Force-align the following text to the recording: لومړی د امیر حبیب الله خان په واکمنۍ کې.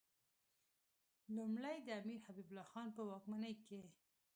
لومړی 1.35 1.77
د 1.83 1.89
امیر 2.01 2.19
حبیب 2.27 2.47
الله 2.49 2.65
خان 2.71 2.87
په 2.97 3.01
واکمنۍ 3.09 3.53
کې. 3.65 3.81